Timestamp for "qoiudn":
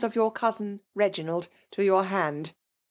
0.33-0.79